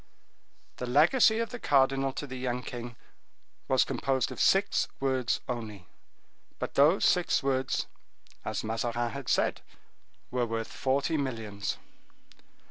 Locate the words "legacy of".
0.87-1.51